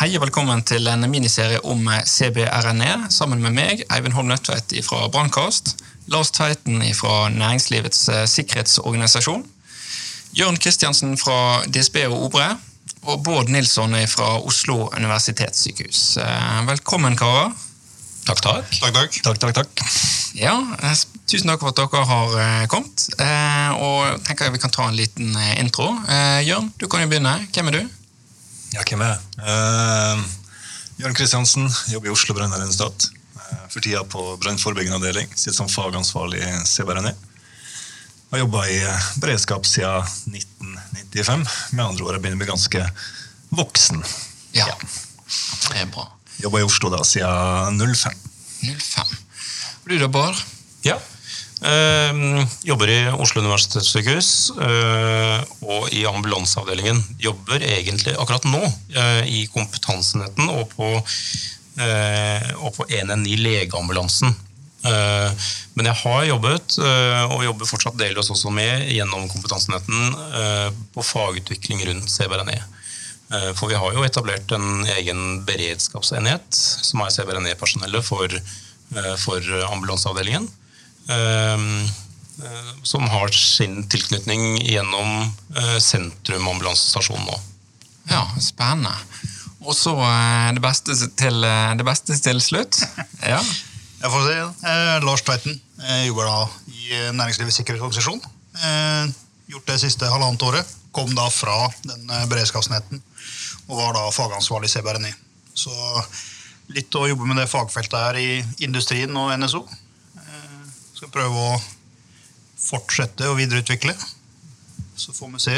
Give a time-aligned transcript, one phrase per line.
[0.00, 5.02] Hei og velkommen til en miniserie om CBRNE sammen med meg, Eivind Holm Nødtveit fra
[5.12, 5.74] Brannkast,
[6.08, 9.44] Lars Tveiten fra Næringslivets eh, sikkerhetsorganisasjon,
[10.40, 12.46] Jørn Kristiansen fra DSB og Obre
[13.02, 16.16] og Bård Nilsson fra Oslo universitetssykehus.
[16.24, 17.52] Eh, velkommen, karer.
[18.24, 18.72] Takk, takk.
[18.80, 19.22] Takk, takk.
[19.28, 19.86] Takk, takk, takk.
[20.40, 20.96] Ja, eh,
[21.28, 23.04] Tusen takk for at dere har kommet.
[23.84, 25.92] Og tenker jeg vi kan ta en liten intro.
[26.48, 27.36] Jørn, du kan jo begynne.
[27.52, 27.99] Hvem er du?
[28.70, 29.22] Ja, hvem er jeg?
[29.42, 30.20] Uh,
[31.00, 33.08] Jørn Kristiansen, jobber i Oslo brannredningsstat.
[33.34, 35.32] Uh, for tida på brannforebyggende avdeling.
[35.34, 37.12] Sitter som fagansvarlig i CBRNI.
[38.30, 38.78] Har jobba i
[39.18, 41.46] beredskap siden 1995.
[41.74, 42.84] Med andre ord, jeg begynner å bli ganske
[43.58, 44.04] voksen.
[44.54, 44.76] Ja, ja.
[45.66, 46.06] det er bra.
[46.38, 48.22] Jobba i Oslo da siden 05.
[48.70, 49.16] 05.
[49.82, 50.38] Og du da, Bård?
[50.86, 51.00] Ja,
[51.60, 57.02] Uh, jobber i Oslo universitetssykehus uh, og i ambulanseavdelingen.
[57.20, 60.94] Jobber egentlig akkurat nå uh, i kompetansenetten og på,
[61.80, 64.34] og på 119 legeambulansen.
[65.76, 66.74] men jeg har jobbet,
[67.30, 72.58] og jobber fortsatt delvis også med, gjennom kompetansenetten på fagutvikling rundt CBRNE.
[73.56, 78.36] For vi har jo etablert en egen beredskapsenhet, som er CBRNE-personellet for,
[79.24, 80.50] for ambulanseavdelingen.
[81.10, 81.84] Ehm,
[82.44, 87.38] eh, som har sin tilknytning gjennom eh, Sentrum ambulansestasjon nå.
[88.10, 88.94] Ja, spennende.
[89.66, 92.82] Og så eh, det beste til, det beste til slutt.
[93.32, 93.42] Ja.
[94.00, 95.58] Jeg får si, eh, Lars Tveiten.
[95.84, 96.38] Jeg jobber da
[96.72, 98.22] i Næringslivets sikkerhetsorganisasjon.
[98.56, 99.10] Eh,
[99.52, 100.70] gjort det siste halvannet året.
[100.96, 103.02] Kom da fra den beredskapsnetten
[103.68, 105.12] og var da fagansvarlig i CBRNI.
[105.54, 105.70] Så
[106.74, 109.62] litt å jobbe med det fagfeltet her i industrien og NSO.
[111.00, 111.52] Skal prøve å
[112.60, 113.94] fortsette å videreutvikle.
[115.00, 115.54] Så får vi se.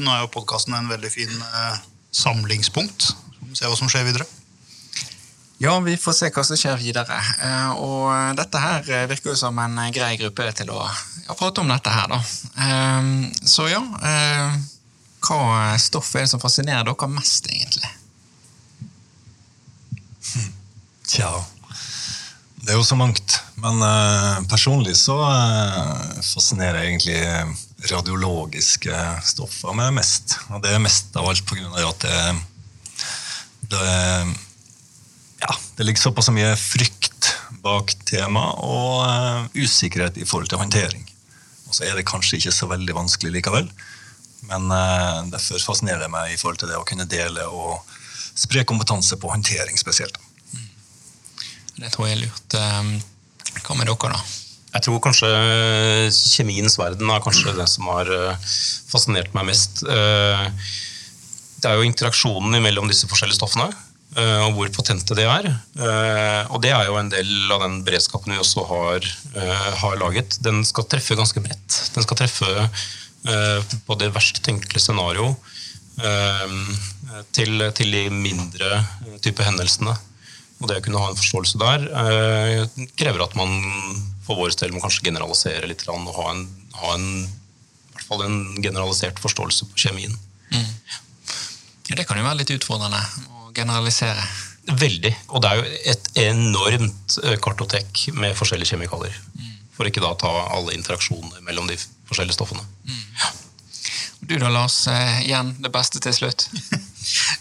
[0.00, 1.82] Nå er jo podkasten en veldig fin eh,
[2.16, 3.10] samlingspunkt.
[3.10, 4.24] Så får vi se hva som skjer videre.
[5.60, 7.18] Ja, vi får se hva som skjer videre.
[7.44, 11.68] Eh, og dette her virker jo som en grei gruppe til å ja, prate om
[11.74, 12.20] dette her, da.
[12.64, 13.10] Eh,
[13.44, 14.56] så ja eh,
[15.28, 17.92] Hva stoff er det som fascinerer dere mest, egentlig?
[21.04, 21.34] Tja
[22.66, 23.36] det er jo så mangt.
[23.62, 27.20] Men uh, personlig så uh, fascinerer egentlig
[27.92, 30.34] radiologiske stoffer meg mest.
[30.50, 31.68] Og det er mest av alt pga.
[31.86, 32.18] at det,
[33.70, 33.84] det,
[35.44, 37.30] ja, det ligger såpass mye frykt
[37.62, 41.06] bak temaet og uh, usikkerhet i forhold til håndtering.
[41.70, 43.70] Og så er det kanskje ikke så veldig vanskelig likevel.
[44.46, 44.68] Men
[45.32, 47.80] derfor fascinerer det meg i forhold til det å kunne dele og
[48.38, 50.20] spre kompetanse på håndtering spesielt.
[51.76, 52.56] Det tror jeg er lurt.
[52.56, 52.96] Ehm,
[53.62, 54.24] hva med dere, da?
[54.76, 55.28] Jeg tror kanskje
[56.12, 58.50] kjemiens verden er kanskje det som har eh,
[58.90, 59.80] fascinert meg mest.
[59.88, 60.42] Eh,
[61.62, 63.70] det er jo interaksjonen mellom disse forskjellige stoffene,
[64.18, 65.48] eh, og hvor potente det er.
[66.52, 69.08] Og det er jo en del av den beredskapen vi også har,
[69.80, 70.36] har laget.
[70.44, 71.80] Den skal treffe ganske bredt.
[71.96, 72.68] Den skal treffe
[73.86, 75.32] på det verst tenkelige scenario
[77.34, 78.84] til, til de mindre
[79.24, 79.96] type hendelsene.
[80.60, 83.52] Og det å kunne ha en forståelse der eh, krever at man
[84.26, 86.46] for vår del må kanskje generalisere litt og ha en,
[86.80, 90.16] ha en, i hvert fall en generalisert forståelse på kjemien.
[90.50, 90.72] Mm.
[91.90, 94.24] Ja, det kan jo være litt utfordrende å generalisere.
[94.66, 95.12] Veldig.
[95.30, 99.14] Og det er jo et enormt eh, kartotek med forskjellige kjemikalier.
[99.36, 99.52] Mm.
[99.76, 101.76] For ikke da ta alle interaksjoner mellom de
[102.08, 102.64] forskjellige stoffene.
[102.88, 103.04] Mm.
[103.20, 103.30] Ja.
[104.26, 104.80] Du da, Lars.
[104.90, 106.48] Eh, igjen det beste til slutt.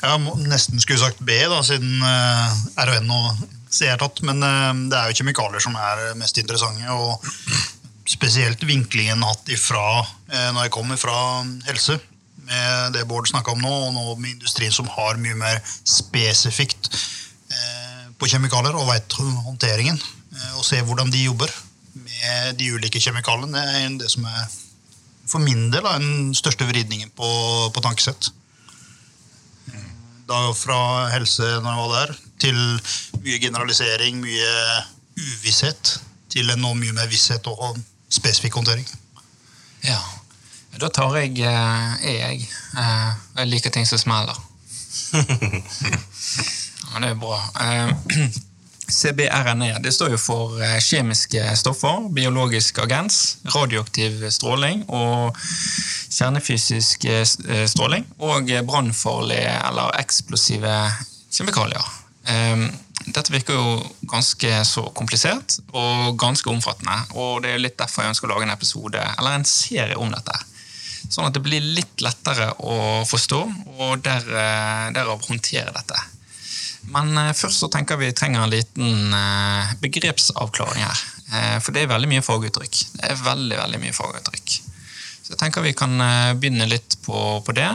[0.01, 4.21] Jeg må nesten skulle sagt B, da, siden uh, eh, RHN og C er tatt.
[4.27, 6.85] Men uh, det er jo kjemikalier som er mest interessante.
[6.91, 7.23] og
[8.05, 11.17] Spesielt vinklingen hatt ifra uh, når jeg kommer fra
[11.69, 11.97] helse,
[12.45, 16.91] med det Bård snakka om nå, og nå med industrien som har mye mer spesifikt
[18.19, 19.97] på kjemikalier og vet håndteringen.
[20.53, 21.49] og se hvordan de jobber
[21.97, 23.57] med de ulike kjemikaliene.
[23.57, 24.45] Det er det som er
[25.25, 27.29] for min del den største vridningen på,
[27.73, 28.29] på tankesett
[30.27, 30.77] da fra
[31.13, 32.57] helse når jeg var der, til
[33.23, 34.51] mye generalisering, mye
[35.17, 35.99] uvisshet.
[36.35, 37.77] til en nå mye mer visshet og
[38.11, 38.87] spesifikk håndtering.
[39.85, 39.99] Ja.
[40.81, 42.41] Da tar jeg eh, jeg.
[42.75, 44.35] Eh, Jeg liker ting som smeller.
[46.91, 47.39] Men det er bra.
[48.85, 55.35] Eh, CBRNE det står jo for eh, kjemiske stoffer, biologisk agens, radioaktiv stråling og
[56.11, 57.25] kjernefysisk eh,
[57.67, 60.73] stråling og brannfarlige eller eksplosive
[61.31, 61.93] kjemikalier.
[62.29, 62.67] Eh,
[63.05, 63.73] Dette virker jo
[64.09, 68.47] ganske så komplisert og ganske omfattende, og det er litt derfor jeg ønsker å lage
[68.47, 70.33] en episode eller en serie om dette.
[71.11, 73.41] Sånn at det blir litt lettere å forstå
[73.75, 75.99] og der, eh, derav håndtere dette.
[76.93, 81.03] Men eh, først så tenker vi trenger en liten eh, begrepsavklaring her.
[81.33, 82.81] Eh, for det er veldig mye faguttrykk.
[82.99, 84.55] Det er veldig, veldig mye faguttrykk.
[85.25, 85.95] Så jeg tenker vi kan
[86.37, 87.71] begynne litt på, på det.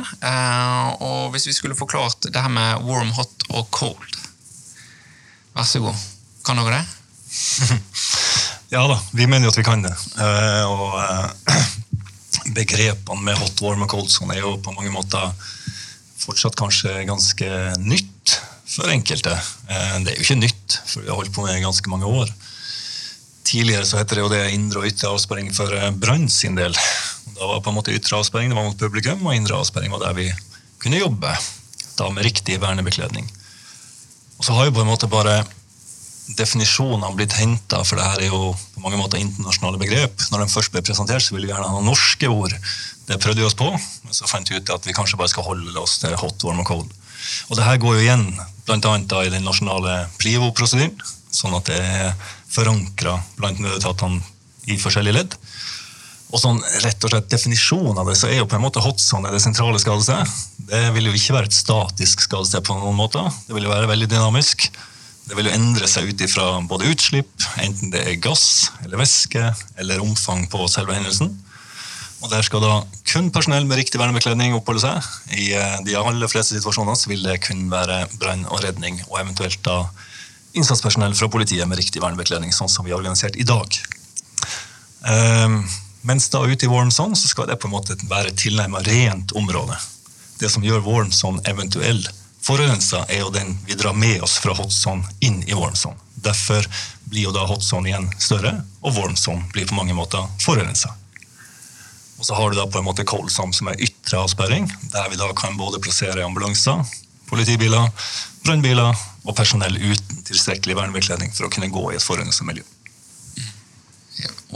[1.02, 4.18] Og hvis vi skulle forklart det her med warm, hot og cold.
[5.56, 6.04] Vær så god.
[6.46, 6.84] Kan dere det?
[8.70, 9.90] Ja da, vi mener jo at vi kan det.
[10.70, 10.92] Og
[12.60, 15.32] begrepene med hot, warm og cold sånn er jo på mange måter
[16.20, 17.48] fortsatt kanskje ganske
[17.82, 18.19] nytt
[18.70, 19.34] for enkelte.
[19.68, 21.92] Eh, det er jo ikke nytt, for vi har holdt på med det i ganske
[21.92, 22.30] mange år.
[23.50, 26.76] Tidligere så heter det jo det indre og ytre avsperring for eh, Brann sin del.
[27.34, 30.04] Da var på en måte ytre avsperring det var mot publikum, og indre avsperring var
[30.04, 30.28] der vi
[30.82, 31.32] kunne jobbe.
[31.98, 33.26] Da med riktig vernebekledning.
[34.38, 35.42] Og så har jo på en måte bare
[36.38, 40.14] definisjonene blitt henta, for det her er jo på mange måter internasjonale begrep.
[40.30, 42.54] Når de først ble presentert, så ville vi gjerne ha noen norske ord.
[43.08, 45.48] Det prøvde vi oss på, men så fant vi ut at vi kanskje bare skal
[45.48, 46.94] holde oss til hot, warm og cold.
[47.48, 48.26] Og det her går jo igjen
[48.66, 50.94] blant annet da i den nasjonale PRIVO-prosedyren,
[51.30, 52.12] sånn at det er
[52.50, 54.22] forankra blant nødetatene
[54.70, 55.36] i forskjellige ledd.
[56.30, 59.32] Og sånn rett og slett definisjonen av det, så er jo på en måte hotzone
[59.34, 60.30] det sentrale skadestedet.
[60.70, 63.26] Det vil jo ikke være et statisk skadested på noen måter.
[63.48, 64.68] Det vil jo være veldig dynamisk.
[65.26, 67.30] Det vil jo endre seg ut ifra både utslipp,
[67.62, 69.42] enten det er gass eller væske,
[69.78, 71.34] eller omfang på selve hendelsen.
[72.20, 72.72] Og Der skal da
[73.08, 75.06] kun personell med riktig vernebekledning oppholde seg.
[75.32, 79.22] I eh, de aller fleste situasjoner så vil det kun være brann og redning, og
[79.22, 79.86] eventuelt da
[80.52, 83.80] innsatspersonell fra politiet med riktig vernebekledning, sånn som vi har organisert i dag.
[85.00, 85.62] Um,
[86.04, 89.32] mens da ute i warm zone så skal det på en måte være tilnærmet rent
[89.38, 89.78] område.
[90.40, 92.02] Det som gjør warm zone eventuell
[92.42, 95.96] forurensa, er jo den vi drar med oss fra hot zone inn i warm zone.
[96.20, 96.66] Derfor
[97.08, 100.94] blir jo da hot zone igjen større, og warm zone blir på mange måter forurensa.
[102.20, 105.16] Og så har du da på en måte Kolsam, som er ytre avsperring, der vi
[105.16, 106.84] da kan både plassere ambulanser,
[107.30, 107.88] politibiler,
[108.44, 108.92] brannbiler
[109.24, 112.66] og personell uten tilstrekkelig vernebekledning for å kunne gå i et forurenset miljø.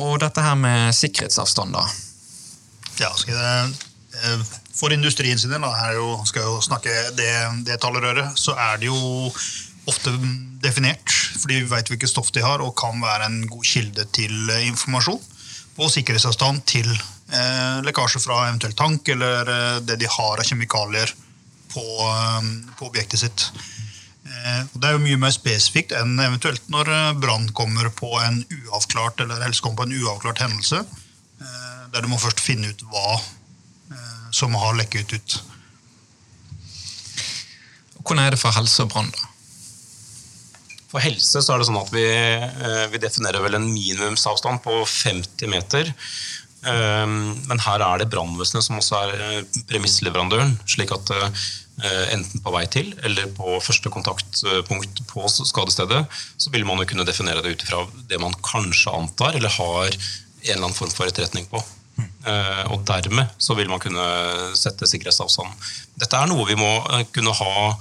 [0.04, 1.84] Og dette her med sikkerhetsavstand, da.
[3.00, 3.74] Ja, skal jeg,
[4.20, 4.44] eh,
[4.74, 5.62] For industrien sin del,
[5.94, 7.30] jo, skal jeg jo snakke det,
[7.64, 9.30] det talerøret, så er det jo
[9.86, 10.10] ofte
[10.60, 14.50] definert, fordi vi vet hvilket stoff de har, og kan være en god kilde til
[14.50, 15.20] eh, informasjon.
[15.74, 21.10] Og sikkerhetsavstand til eh, lekkasje fra eventuelt tank, eller eh, det de har av kjemikalier
[21.72, 23.48] på, eh, på objektet sitt.
[24.24, 28.12] Eh, og Det er jo mye mer spesifikt enn eventuelt når eh, brann kommer på
[28.22, 30.84] en uavklart eller helst kommer på en uavklart hendelse.
[31.40, 33.18] eh, Der du må først finne ut hva
[34.34, 35.34] som har lekket ut.
[38.02, 39.28] Hvordan er det for helse og brann, da?
[40.94, 44.76] For helse så er det sånn at vi, eh, vi definerer vel en minimumsavstand på
[44.86, 45.90] 50 meter.
[46.62, 47.06] Eh,
[47.50, 50.54] Men her er det brannvesenet som også er eh, premissleverandøren.
[50.70, 56.04] slik at eh, enten på vei til eller på første kontaktpunkt på skadestedet,
[56.38, 59.90] så vil man jo kunne definere det ut ifra det man kanskje antar eller har
[59.90, 59.98] en
[60.44, 61.58] eller annen form for etterretning på.
[62.70, 64.04] Og dermed så vil man kunne
[64.58, 65.50] sette sikkerhetsavstand.
[65.98, 66.70] Dette er noe vi må
[67.14, 67.74] kunne ha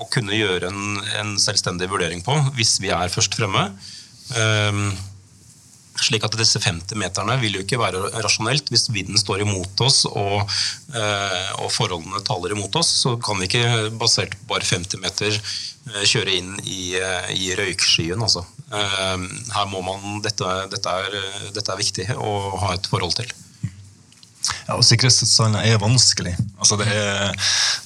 [0.00, 3.68] og kunne gjøre en, en selvstendig vurdering på hvis vi er først fremme.
[4.32, 4.86] Um,
[6.00, 8.70] slik at disse 50 meterne vil jo ikke være rasjonelt.
[8.72, 10.40] Hvis vinden står imot oss og,
[10.96, 15.36] eh, og forholdene taler imot oss, så kan vi ikke basert på bare 50 meter
[15.36, 18.22] eh, kjøre inn i, eh, i røykskyen.
[18.22, 18.44] Altså.
[18.72, 21.18] Ehm, her må man, dette, dette, er,
[21.52, 22.34] dette er viktig å
[22.64, 23.32] ha et forhold til.
[24.68, 26.34] Ja, og Sikkerhetstilstanden er vanskelig.
[26.58, 27.34] Altså det, er,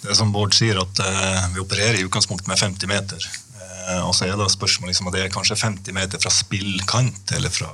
[0.03, 3.29] det er som Bård sier, at uh, vi opererer i utgangspunktet med 50 meter.
[3.57, 7.37] Uh, og så er det spørsmål liksom, at det er kanskje 50 meter fra spillkant
[7.37, 7.71] eller fra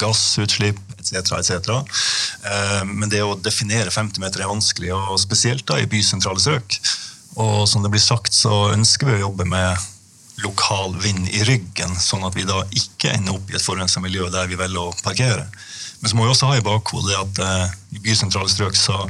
[0.00, 1.32] gassutslipp etc.
[1.38, 1.70] etc.
[2.44, 6.80] Uh, men det å definere 50 meter er vanskelig, og spesielt da i bysentrale strøk.
[7.36, 9.76] Og som det blir sagt, så ønsker vi å jobbe med
[10.44, 14.28] lokal vind i ryggen, sånn at vi da ikke ender opp i et forurensa miljø
[14.32, 15.46] der vi velger å parkere.
[16.00, 19.00] Men så må vi også ha i bakhodet at uh, i bysentrale strøk så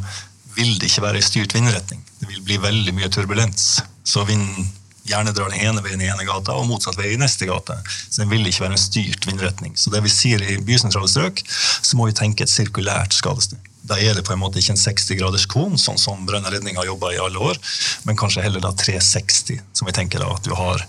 [0.56, 2.02] vil det ikke være en styrt vindretning.
[2.20, 3.76] Det vil bli veldig mye turbulens.
[4.06, 4.70] Så vinden
[5.06, 7.76] gjerne drar den ene veien i ene gata og motsatt vei i neste gate.
[7.86, 9.76] Så den vil ikke være en styrt vindretning.
[9.78, 13.60] Så det vi sier i bysentrale strøk, så må vi tenke et sirkulært skadested.
[13.86, 16.78] Da er det på en måte ikke en 60 graders kon, sånn som Brønna redning
[16.78, 17.60] har jobba i alle år,
[18.08, 20.82] men kanskje heller da 360, som vi tenker da at du har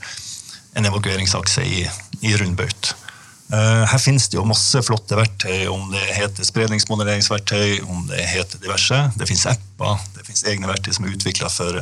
[0.78, 1.84] en evakueringsakse i,
[2.26, 2.96] i rund baut.
[2.96, 3.07] Uh,
[3.48, 8.98] her finnes det jo masse flotte verktøy, om det heter spredningsmodelleringsverktøy, om det heter diverse.
[9.16, 11.80] Det finnes apper, det finnes egne verktøy som er utvikla for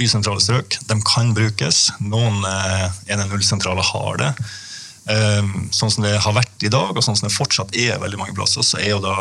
[0.00, 0.80] bysentrale strøk.
[0.88, 1.90] De kan brukes.
[2.02, 4.32] Noen uh, eh, 1.0-sentraler har det.
[5.10, 8.20] Um, sånn som det har vært i dag, og sånn som det fortsatt er veldig
[8.20, 9.14] mange plasser, så er jo da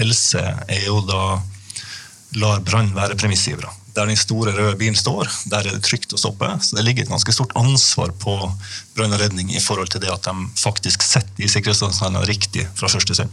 [0.00, 1.40] helse er jo da
[2.40, 3.70] lar brann være premissgivere.
[3.96, 6.50] Der den store røde bilen står, der er det trygt å stoppe.
[6.60, 8.36] Så det ligger et ganske stort ansvar på
[8.96, 12.92] brann og redning i forhold til det at de faktisk setter de sikkerhetsavstandene riktig fra
[12.92, 13.32] første stund.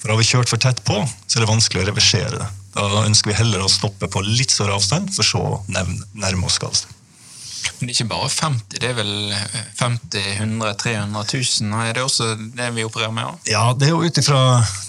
[0.00, 2.48] For har vi kjørt for tett på, så er det vanskelig å reversere det.
[2.74, 6.58] Da ønsker vi heller å stoppe på litt større avstand, for så å nærme oss
[6.58, 6.99] skadested.
[7.80, 9.12] Men det er ikke bare 50, det er vel
[9.80, 11.74] 50 100 300 000?
[11.84, 13.24] Er det også det vi opererer med?
[13.32, 13.50] Også?
[13.50, 14.40] Ja, det er jo ut ifra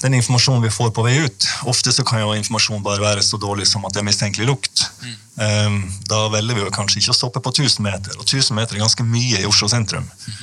[0.04, 1.50] den informasjonen vi får på vei ut.
[1.72, 4.86] Ofte så kan jo informasjon bare være så dårlig som at det er mistenkelig lukt.
[5.02, 5.18] Mm.
[5.42, 5.78] Um,
[6.12, 8.84] da velger vi jo kanskje ikke å stoppe på 1000 meter, og 1000 meter er
[8.84, 10.08] ganske mye i Oslo sentrum.
[10.08, 10.42] Mm.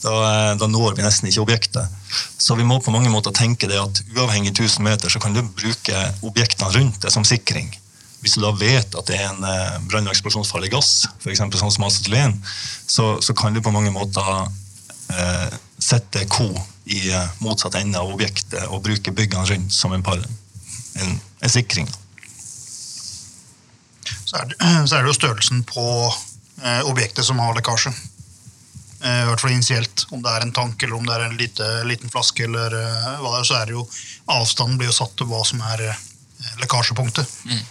[0.00, 0.14] Da,
[0.56, 2.00] da, når vi nesten ikke objektet.
[2.40, 5.42] Så vi må på mange måter tenke det at uavhengig 1000 meter så kan du
[5.44, 7.68] bruke objektene rundt det som sikring.
[8.20, 11.40] Hvis du da vet at det er en eh, brann- og eksplosjonsfarlig gass, f.eks.
[11.40, 14.26] sånn som acetylen, så, så, kan du på mange måter
[15.14, 16.50] eh, sette ko
[16.90, 20.20] i eh, motsatt ende av objektet og bruke byggene rundt som en, par,
[21.00, 21.88] en, en sikring.
[24.28, 25.86] Så er, det, så er, det, jo størrelsen på
[26.60, 27.94] eh, objektet som har lekkasje.
[29.00, 30.04] Eh, I hvert fall initielt.
[30.12, 33.10] Om det er en tank eller om det er en lite, liten flaske, eller eh,
[33.16, 33.88] hva det er, så er det jo
[34.28, 35.88] avstanden blir jo satt til hva som er
[36.60, 37.38] lekkasjepunktet.
[37.48, 37.68] Mm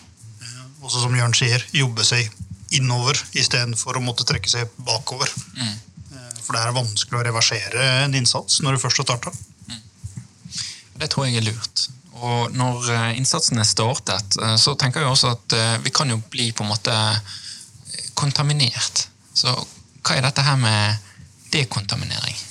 [0.90, 2.30] også som Jørn sier, jobbe seg
[2.76, 5.30] innover istedenfor å måtte trekke seg bakover.
[5.58, 5.76] Mm.
[6.16, 9.34] Eh, for det er vanskelig å reversere en innsats når du først har starta.
[9.70, 9.84] Mm.
[11.02, 11.86] Det tror jeg er lurt.
[12.20, 16.20] Og når eh, innsatsen er startet, eh, så tenker jeg også at vi kan jo
[16.34, 16.98] bli på en måte
[18.18, 19.06] kontaminert.
[19.34, 21.10] Så hva er dette her med
[21.54, 22.49] dekontaminering?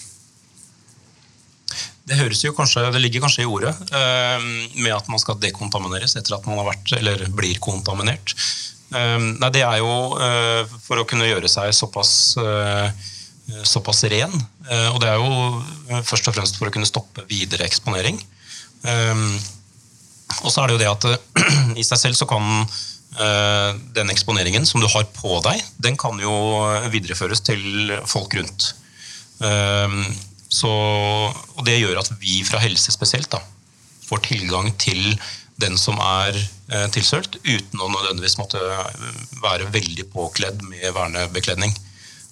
[2.09, 4.47] Det høres jo kanskje, det ligger kanskje i ordet eh,
[4.81, 8.33] med at man skal dekontamineres etter at man har vært, eller blir kontaminert.
[8.97, 9.93] Eh, nei, det er jo
[10.25, 12.13] eh, for å kunne gjøre seg såpass,
[13.65, 14.35] såpass ren.
[14.93, 18.19] Og det er jo først og fremst for å kunne stoppe videre eksponering.
[18.85, 21.07] Og så er det jo det at
[21.81, 22.45] i seg selv så kan
[23.97, 26.35] den eksponeringen som du har på deg, den kan jo
[26.93, 28.69] videreføres til folk rundt.
[30.49, 33.43] Så, og det gjør at vi fra helse spesielt da,
[34.09, 35.03] får tilgang til
[35.59, 38.63] den som er eh, tilsølt, uten å nødvendigvis måtte
[39.43, 41.75] være veldig påkledd med vernebekledning.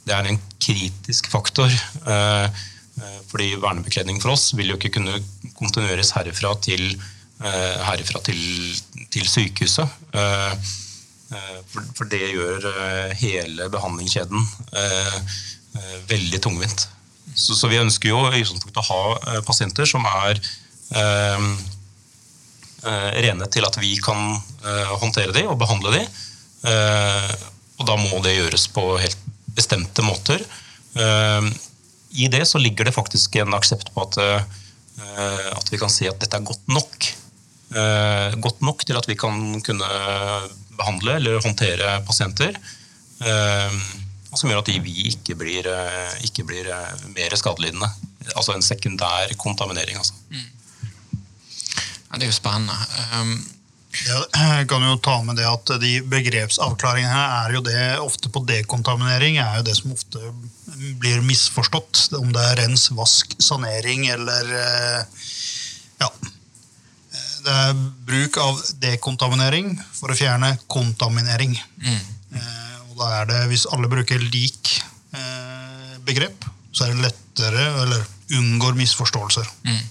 [0.07, 1.73] Det er en kritisk faktor.
[2.07, 5.19] Eh, eh fordi vernebekledning for oss vil jo ikke kunne
[5.59, 6.95] kontinueres herifra til,
[7.43, 8.41] eh, herifra til,
[9.11, 9.99] til sykehuset.
[10.15, 10.53] Eh,
[11.35, 12.71] eh, for, for, det gjør
[13.19, 14.47] hele behandlingskjeden
[16.09, 16.87] veldig tungvint.
[17.37, 21.49] Så, så, vi ønsker jo i å ha eh, pasienter som er eh,
[22.89, 26.03] eh, rene til at vi kan eh, håndtere de og behandle de.
[26.73, 27.35] Eh,
[27.77, 29.21] og da må det gjøres på helt
[29.57, 30.41] bestemte måter.
[30.97, 31.51] Eh,
[32.25, 34.17] I det så ligger det faktisk en aksept på at,
[35.53, 37.09] at vi kan si at dette er godt nok.
[38.41, 39.89] godt nok til at vi kan kunne
[40.79, 42.57] behandle eller håndtere pasienter.
[43.21, 43.73] Uh,
[44.37, 47.89] som gjør at vi ikke blir, eh, ikke blir eh, mer skadelidende.
[48.35, 49.99] Altså en sekundær kontaminering.
[50.01, 50.15] Altså.
[50.31, 50.49] Mm.
[52.07, 52.77] Ja, det er jo spennende.
[53.15, 53.37] Um,
[53.97, 58.43] jeg kan jo ta med det at de begrepsavklaringene her er jo det ofte på
[58.45, 60.21] dekontaminering er jo det som ofte
[61.01, 62.11] blir misforstått.
[62.19, 65.23] Om det er rens, vask, sanering eller eh,
[66.03, 66.11] ja.
[67.47, 67.79] Det er
[68.09, 71.55] bruk av dekontaminering for å fjerne kontaminering.
[71.79, 72.16] Mm.
[72.97, 74.73] Og da er det, Hvis alle bruker lik
[75.13, 78.05] eh, begrep, så er det lettere eller
[78.39, 79.47] unngår misforståelser.
[79.69, 79.85] Mm.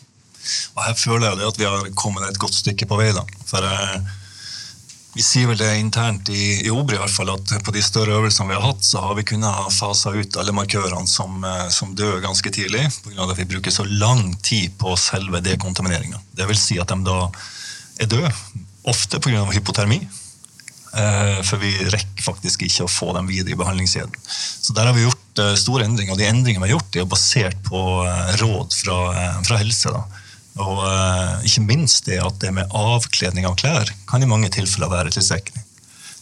[0.76, 3.12] Og Her føler jeg at vi har kommet et godt stykke på vei.
[3.14, 3.22] da.
[3.46, 4.02] For eh,
[5.16, 8.18] Vi sier vel det internt i, i Obri i hvert fall, at på de større
[8.18, 11.70] øvelsene vi har hatt, så har vi kunnet ha fasa ut alle markørene som, eh,
[11.72, 13.22] som dør ganske tidlig, pga.
[13.24, 16.20] at vi bruker så lang tid på selve dekontamineringa.
[16.36, 17.30] Det vil si at de da
[18.02, 18.34] er døde,
[18.84, 19.46] ofte pga.
[19.54, 20.02] hypotermi.
[20.96, 24.16] Eh, for vi rekker faktisk ikke å få dem videre i behandlingskjeden.
[24.26, 27.10] Så der har vi gjort eh, store endringer, og de endringene vi har gjort, er
[27.12, 29.00] basert på eh, råd fra,
[29.44, 29.92] fra helse.
[29.92, 30.24] Da.
[30.64, 30.80] Og
[31.44, 35.66] ikke minst det at det med avkledning av klær kan i mange tilfeller være tilstrekkelig.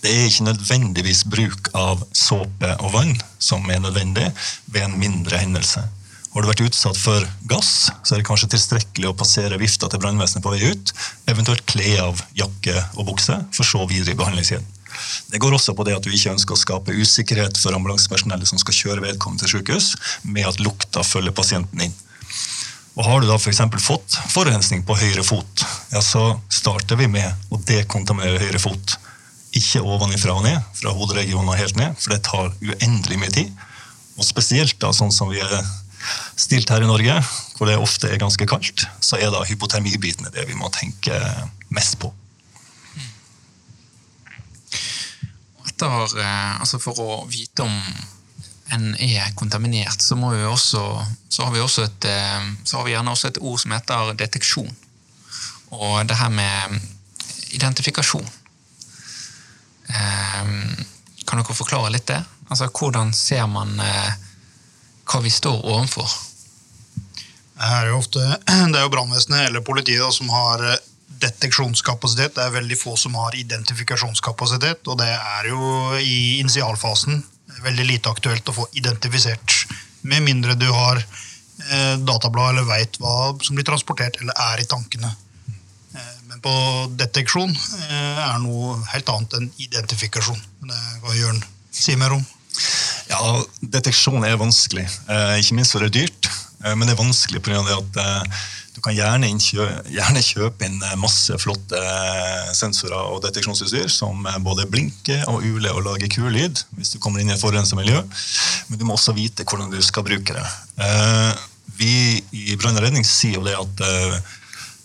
[0.01, 4.25] Det er ikke nødvendigvis bruk av såpe og vann som er nødvendig
[4.74, 5.86] ved en mindre hendelse.
[6.34, 10.02] Har du vært utsatt for gass, så er det kanskje tilstrekkelig å passere vifta til
[10.02, 10.94] brannvesenet på vei ut,
[11.30, 14.66] eventuelt kle av jakke og bukse, for så videre i behandlingskjeden.
[15.30, 18.62] Det går også på det at du ikke ønsker å skape usikkerhet for ambulansepersonellet som
[18.62, 19.92] skal kjøre vedkommende til sykehus,
[20.25, 21.94] med at lukta følger pasienten inn.
[22.94, 23.62] Og Har du da f.eks.
[23.82, 28.98] fått forurensning på høyre fot, ja, så starter vi med å dekontaminere høyre fot.
[29.54, 33.63] Ikke ovenifra og ned, fra hoderegionen og helt ned, for det tar uendelig mye tid.
[34.18, 35.58] Og spesielt da, sånn som vi er
[36.36, 37.15] stilt her i Norge,
[37.57, 41.19] hvor det ofte er ganske kaldt, så er da hypotermibitene det vi må tenke
[41.74, 42.12] mest på.
[45.67, 47.77] Etter, eh, altså for å vite om
[48.74, 50.83] en er kontaminert, så, vi også,
[51.29, 54.72] så, har vi et, eh, så har vi gjerne også et ord som heter deteksjon.
[55.74, 56.79] Og det her med
[57.53, 58.27] identifikasjon.
[59.89, 60.53] Eh,
[61.24, 62.22] kan dere forklare litt det?
[62.50, 63.79] Altså, Hvordan ser man
[65.10, 66.10] hva vi står overfor?
[67.63, 68.24] Er jo ofte,
[68.72, 70.65] det er jo brannvesenet eller politiet da, som har
[71.24, 72.36] deteksjonskapasitet.
[72.36, 75.62] Det er veldig få som har identifikasjonskapasitet, og det er jo
[76.00, 77.22] i initialfasen
[77.63, 79.57] veldig lite aktuelt å få identifisert.
[80.01, 84.67] Med mindre du har eh, datablad eller veit hva som blir transportert eller er i
[84.69, 85.12] tankene.
[85.93, 86.53] Eh, men på
[87.00, 90.41] deteksjon eh, er noe helt annet enn identifikasjon.
[90.65, 91.43] Det hva Jørn
[91.74, 92.25] sier mer om.
[93.12, 93.22] Ja,
[93.62, 94.86] Deteksjon er vanskelig.
[95.10, 96.29] Eh, ikke minst for det er dyrt.
[96.63, 97.62] Eh, men det er vanskelig pga.
[97.62, 98.43] at eh,
[98.74, 101.81] du kan gjerne, gjerne, kjøpe inn masse flotte
[102.57, 107.22] sensorer og deteksjonsutstyr som både blinker og uler og lager kul lyd hvis du kommer
[107.22, 108.00] inn i et forurensa miljø.
[108.72, 110.45] Men du må også vite hvordan du skal bruke det.
[111.77, 111.93] Vi
[112.33, 113.86] i brann og redning sier jo det at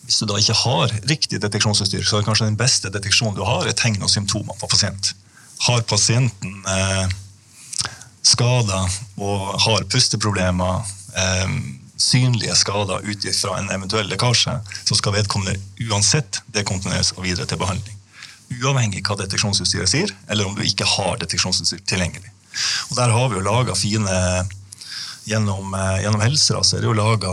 [0.05, 3.65] hvis du da ikke har riktig deteksjonsutstyr, så er kanskje den beste deteksjonen du har,
[3.65, 5.15] er tegn og symptomer på pasient.
[5.65, 6.61] Har pasienten
[8.27, 10.85] skader og har pusteproblemer,
[11.17, 11.55] eh,
[11.99, 15.59] synlige skader ut fra en eventuell lekkasje, så skal vedkommende
[15.91, 17.97] uansett dekontinueres og videre til behandling.
[18.59, 22.31] Uavhengig hva deteksjonsutstyret sier, eller om du ikke har deteksjonsutstyr tilgjengelig.
[22.91, 24.47] Og Der har vi jo laga fine
[25.29, 27.33] Gjennom, eh, gjennom Helsera så er det jo laga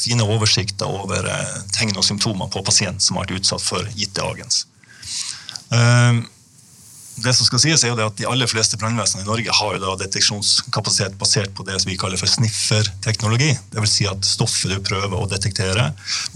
[0.00, 4.24] fine oversikter over eh, tegn og symptomer på pasient som har vært utsatt for gitte
[4.24, 4.62] agens.
[5.68, 6.24] Um,
[7.20, 9.76] det som skal sies er jo det at De aller fleste brannvesenene i Norge har
[9.76, 13.50] jo da deteksjonskapasitet basert på det som vi kaller for snifferteknologi.
[13.74, 13.92] Dvs.
[13.92, 15.90] Si at stoffet du prøver å detektere,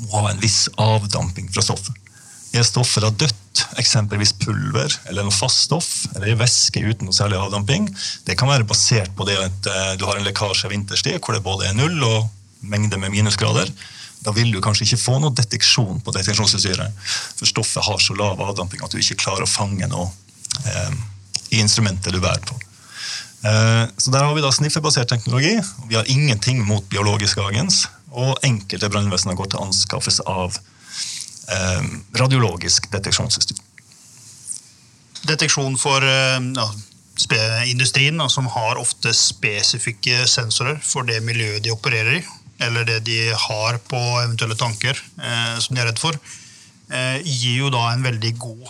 [0.05, 1.97] må ha en viss avdamping fra stoffet.
[2.55, 7.41] Er stoffet da dødt, eksempelvis pulver eller noe fast stoff, eller væske uten noe særlig
[7.41, 7.89] avdamping,
[8.27, 11.43] det kan være basert på det at eh, du har en lekkasje vinterstid hvor det
[11.43, 12.29] både er null og
[12.71, 13.71] mengde med minusgrader.
[14.25, 16.95] Da vil du kanskje ikke få noe deteksjon på deteksjonsutstyret.
[17.41, 20.13] For stoffet har så lav avdamping at du ikke klarer å fange noe
[21.55, 22.57] i instrumentet du bærer på.
[23.45, 25.57] Eh, så Der har vi da snifferbasert teknologi.
[25.59, 27.87] og Vi har ingenting mot biologisk agens.
[28.11, 30.57] Og enkelte brannvesener går til anskaffelse av
[31.49, 31.83] eh,
[32.21, 33.59] radiologisk deteksjonsutstyr.
[35.25, 36.67] Deteksjon for ja,
[37.65, 42.25] industrien, som har ofte spesifikke sensorer for det miljøet de opererer i,
[42.61, 46.19] eller det de har på eventuelle tanker eh, som de er redd for,
[46.93, 48.69] eh, gir jo da en veldig god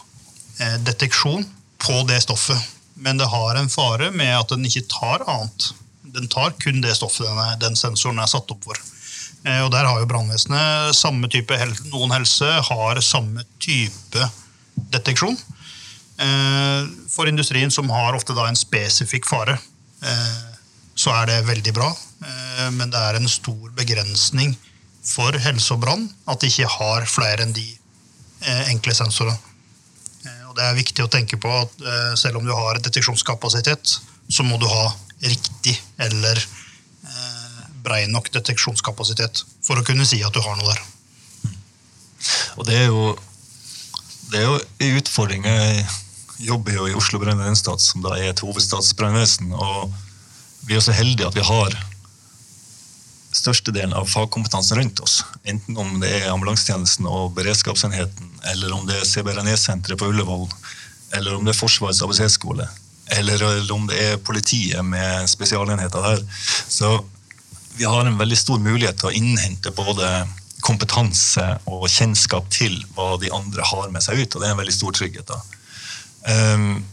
[0.60, 1.44] eh, deteksjon
[1.84, 2.70] på det stoffet.
[2.94, 5.70] Men det har en fare med at den ikke tar annet.
[6.14, 8.78] Den tar kun det stoffet den, er, den sensoren er satt opp for.
[9.44, 11.56] Eh, og Der har jo brannvesenet samme type
[11.90, 14.30] Noen helse har samme type
[14.94, 15.36] deteksjon.
[16.16, 19.58] Eh, for industrien, som har ofte da en spesifikk fare,
[20.02, 20.44] eh,
[20.94, 21.92] så er det veldig bra.
[22.72, 24.54] Men det er en stor begrensning
[25.04, 27.66] for helse og brann at de ikke har flere enn de
[28.70, 29.36] enkle sensorene.
[30.54, 33.96] Det er viktig å tenke på at eh, selv om du har deteksjonskapasitet,
[34.30, 34.86] så må du ha
[35.24, 40.82] riktig eller eh, brei nok deteksjonskapasitet for å kunne si at du har noe der.
[42.58, 43.08] Og det er jo,
[44.30, 45.48] det er jo en utfordring.
[45.48, 45.84] Jeg
[46.46, 49.52] jobber jo i Oslo brannvernsstat, som da er et hovedstadsbrannvesen.
[49.52, 49.92] Og
[50.68, 51.76] vi er så heldige at vi har
[53.34, 55.18] størstedelen av fagkompetansen rundt oss.
[55.44, 60.46] Enten om det er ambulansetjenesten og beredskapsenheten, eller om det er CBRNE-senteret på Ullevål,
[61.18, 62.68] eller om det er Forsvarets ABC-skole,
[63.18, 63.42] eller
[63.74, 66.22] om det er politiet med spesialenheter der.
[66.68, 66.96] Så
[67.74, 70.08] vi har en veldig stor mulighet til å innhente både
[70.64, 74.62] kompetanse og kjennskap til hva de andre har med seg ut, og det er en
[74.62, 75.28] veldig stor trygghet.
[75.28, 75.42] da.
[76.24, 76.84] Um,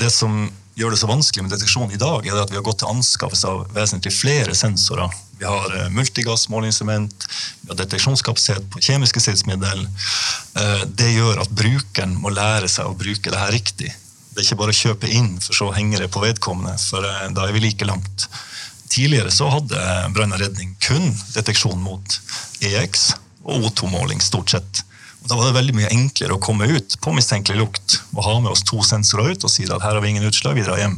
[0.00, 0.48] det som
[0.80, 3.50] gjør det så vanskelig med deteksjon i dag, er at vi har gått til anskaffelse
[3.50, 7.26] av vesentlig flere sensorer vi har multigassmåleinstrument,
[7.60, 9.86] vi har deteksjonskapasitet på kjemiske stridsmiddel.
[10.60, 13.88] Eh, det gjør at brukeren må lære seg å bruke det her riktig.
[13.88, 16.76] Det er ikke bare å kjøpe inn, for så henger det på vedkommende.
[16.82, 18.26] For eh, da er vi like langt.
[18.92, 19.80] Tidligere så hadde
[20.12, 22.20] brann og redning kun deteksjon mot
[22.60, 24.84] EX og O2-måling, stort sett.
[25.20, 28.36] Og da var det veldig mye enklere å komme ut på mistenkelig lukt og ha
[28.40, 30.80] med oss to sensorer ut og si at her har vi ingen utslag, vi drar
[30.80, 30.96] hjem.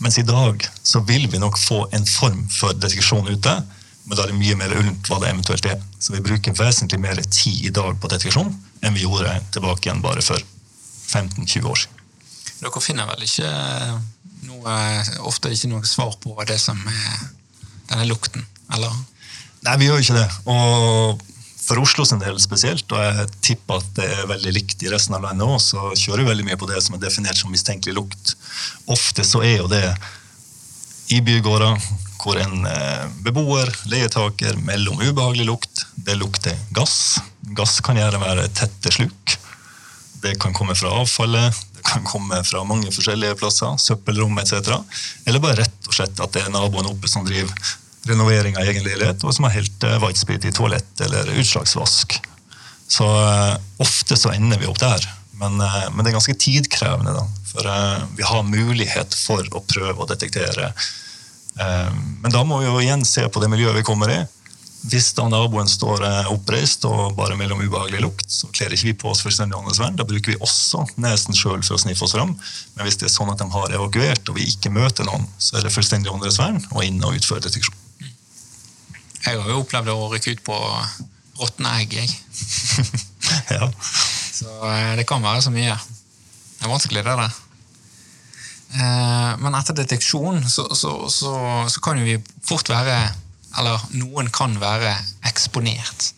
[0.00, 3.52] Mens i dag så vil vi nok få en form for deteksjon ute,
[4.08, 5.82] men da er det mye mer ullent hva det eventuelt er.
[6.00, 10.00] Så vi bruker vesentlig mer tid i dag på deteksjon enn vi gjorde tilbake igjen
[10.00, 11.96] bare for 15-20 år siden.
[12.60, 13.50] Dere finner vel ikke
[14.48, 14.74] noe,
[15.28, 17.22] ofte ikke noe svar på det som er
[17.90, 18.92] denne lukten, eller?
[19.66, 20.28] Nei, vi gjør ikke det.
[20.48, 21.20] Og
[21.70, 25.14] for Oslo sin del spesielt, og jeg tipper at det er veldig likt i resten
[25.14, 27.94] av landet òg, så kjører vi veldig mye på det som er definert som mistenkelig
[27.94, 28.32] lukt.
[28.90, 29.84] Ofte så er jo det
[31.14, 31.78] i bygårder
[32.20, 35.84] hvor en eh, beboer, leietaker, melder om ubehagelig lukt.
[35.94, 37.20] Det lukter gass.
[37.56, 39.36] Gass kan gjerne være tette sluk.
[40.20, 44.74] Det kan komme fra avfallet, det kan komme fra mange forskjellige plasser, søppelrom etc.
[45.24, 47.54] Eller bare rett og slett at det er naboen oppe som driver
[48.08, 52.16] renovering av egen leilighet, og som har helt uh, white sprit i toalett eller utslagsvask.
[52.90, 55.04] Så uh, ofte så ender vi opp der.
[55.40, 57.12] Men, uh, men det er ganske tidkrevende.
[57.16, 57.70] da, For
[58.16, 60.72] vi har mulighet for å prøve å detektere
[62.22, 64.20] men da må vi jo igjen se på det miljøet vi kommer i.
[64.88, 68.94] Hvis da naboen står eh, oppreist og bare mellom ubehagelig lukt, så kler ikke vi
[69.02, 69.98] på oss fullstendig åndesvern.
[69.98, 72.32] Da bruker vi også nesen sjøl for å sniffe oss fram.
[72.76, 75.58] Men hvis det er sånn at de har evakuert og vi ikke møter noen, så
[75.58, 77.76] er det fullstendig åndesvern og inn og utføre deteksjon.
[79.20, 80.56] Jeg har jo opplevd å rykke ut på
[81.40, 82.08] råtne egg, jeg.
[83.56, 83.68] ja.
[84.40, 85.76] Så eh, det kan være så mye.
[86.60, 87.40] Det er vanskelig, det der.
[88.70, 91.34] Eh, men etter deteksjon så, så, så,
[91.68, 92.94] så, kan jo vi fort være
[93.58, 94.92] Eller noen kan være
[95.26, 96.12] eksponert.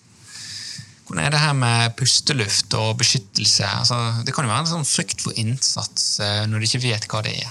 [1.06, 3.64] Hvordan er det her med pusteluft og beskyttelse?
[3.64, 7.08] Altså, det kan jo være en sånn frykt for innsats eh, når du ikke vet
[7.08, 7.50] hva det er.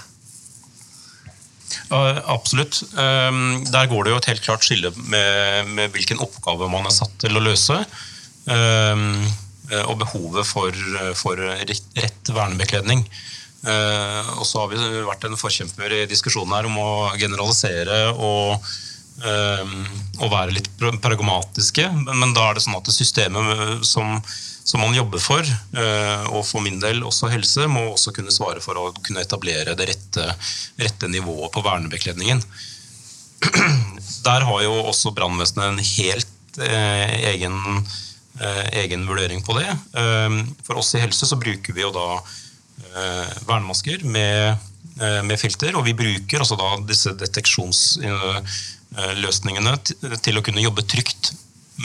[1.92, 2.82] Absolutt.
[2.98, 6.94] Ehm, der går det jo et helt klart skille med, med hvilken oppgave man er
[6.94, 7.78] satt til å løse.
[8.50, 9.06] Ehm,
[9.70, 10.76] eh, og behovet for,
[11.18, 13.06] for rett vernebekledning.
[13.62, 18.72] Eh, og så har vi vært en forkjemper i diskusjonen her om å generalisere og,
[19.22, 19.74] eh,
[20.18, 21.86] og være litt pragmatiske.
[22.08, 24.18] Men da er det sånn at systemet som,
[24.64, 28.62] som man jobber for, eh, og for min del også helse, må også kunne svare
[28.64, 30.28] for å kunne etablere det rette,
[30.80, 32.44] rette nivået på vernebekledningen.
[34.26, 37.56] Der har jo også brannvesenet en helt eh, egen,
[38.38, 39.66] eh, egen, vurdering på det.
[39.98, 42.06] Eh, for oss i helse så bruker vi jo da
[42.92, 44.56] Eh, vernemasker med,
[45.00, 45.76] eh, med, filter.
[45.76, 49.76] Og vi bruker altså da disse deteksjonsløsningene
[50.20, 51.32] til å kunne jobbe trygt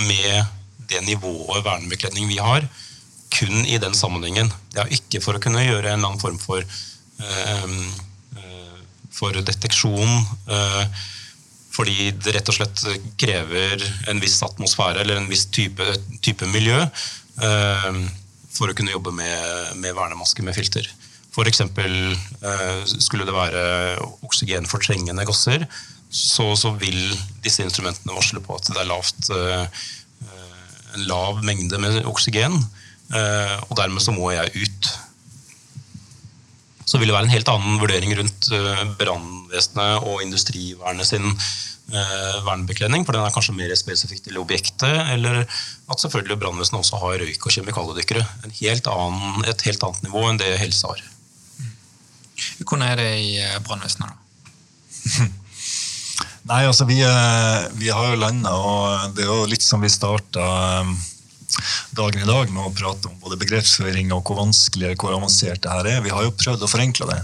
[0.08, 0.46] med
[0.88, 2.68] det nivået vernebekledning vi har,
[3.34, 4.52] kun i den sammenhengen.
[4.74, 6.64] Det er ikke for å kunne gjøre en eller annen form for,
[7.22, 7.68] eh,
[9.12, 10.28] for deteksjon.
[11.78, 12.80] fordi det rett og slett
[13.22, 15.86] krever en viss atmosfære eller en viss type,
[16.26, 16.80] type miljø
[17.38, 20.90] for å kunne jobbe med, med vernemaske med filter.
[21.38, 21.62] F.eks.
[23.06, 23.62] Skulle det være
[24.26, 25.68] oksygenfortrengende gasser,
[26.10, 26.98] så, så, vil
[27.44, 29.30] disse instrumentene varsle på at det er lavt,
[31.06, 32.58] lav mengde med oksygen,
[33.14, 34.92] eh, og dermed så må jeg ut.
[36.88, 38.52] Så vil det være en helt annen vurdering rundt
[39.00, 41.34] brannvesenet og industrivernet sin
[41.92, 47.02] eh, vernebekledning, for den er kanskje mer spesifikk til objektet, eller at selvfølgelig brannvesenet også
[47.02, 48.24] har røyk- og kjemikaliedykkere.
[48.62, 51.04] Helt annen, et helt annet nivå enn det helse har.
[52.62, 55.28] Hvordan er det i eh, brannvesenet, da?
[56.48, 59.92] Nei, altså vi, eh, vi har jo landa, og det er jo litt som vi
[59.92, 60.46] starta
[60.80, 60.92] eh,
[61.98, 65.74] dagen i dag med å prate om både begrepsføring og hvor vanskelig hvor avansert det
[65.74, 66.06] her er.
[66.06, 67.20] Vi har jo prøvd å forenkle det.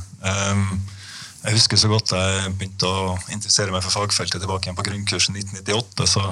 [1.44, 5.36] Jeg husker så godt jeg begynte å interessere meg for fagfeltet tilbake igjen på grunnkurset
[5.36, 6.08] 1998.
[6.08, 6.30] så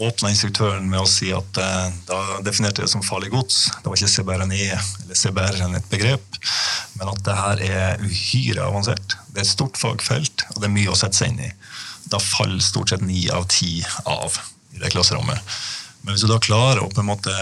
[0.00, 3.66] åpna instruktøren med å si at eh, da definerte det som farlig gods.
[3.82, 6.38] Det var ikke CBRNE eller CBRN et begrep,
[6.98, 9.18] men at det her er uhyre avansert.
[9.28, 11.52] Det er et stort fagfelt, og det er mye å sette seg inn i.
[12.10, 14.38] Da faller stort sett ni av ti av
[14.74, 15.54] i det klasserommet.
[16.02, 17.32] Men hvis du da klarer å på en måte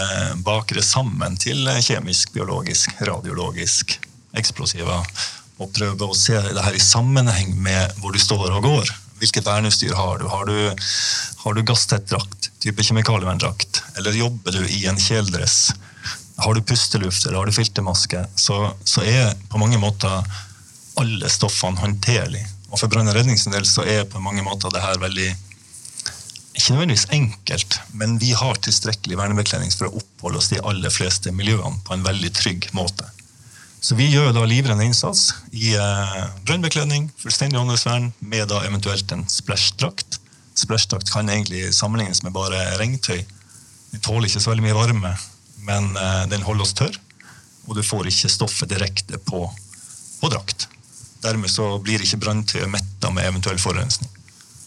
[0.45, 3.97] bake det sammen til kjemisk, biologisk, radiologisk,
[4.37, 4.99] eksplosiva
[5.61, 8.91] og prøve å se det her i sammenheng med hvor du står og går.
[9.21, 10.27] Hvilket verneutstyr har du?
[10.29, 10.55] Har du,
[11.43, 13.83] har du gasstett drakt, type kjemikalieverndrakt?
[13.97, 15.73] Eller jobber du i en kjeledress?
[16.41, 20.25] Har du pusteluft eller har du filtermaske, så, så er på mange måter
[21.01, 22.47] alle stoffene håndterlige.
[22.71, 25.29] Og for brann- og redningsen så er på mange måter det her veldig
[26.51, 30.91] ikke nødvendigvis enkelt, men vi har tilstrekkelig vernebekledning for å oppholde oss i de aller
[30.93, 33.07] fleste miljøene på en veldig trygg måte.
[33.81, 39.23] Så vi gjør da livrende innsats i eh, brønnbekledning, fullstendig åndedrettsvern, med da eventuelt en
[39.31, 40.19] splashdrakt.
[40.59, 43.23] Splashdrakt kan egentlig sammenlignes med bare regntøy.
[43.95, 45.15] Den tåler ikke så veldig mye varme,
[45.65, 46.99] men eh, den holder oss tørr.
[47.65, 49.47] Og du får ikke stoffet direkte på,
[50.21, 50.67] på drakt.
[51.21, 54.09] Dermed så blir ikke branntøyet metta med eventuell forurensning.